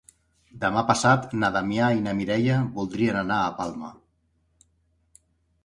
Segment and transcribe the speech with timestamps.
[0.61, 3.93] Demà passat na Damià i na Mireia voldrien anar a Palma.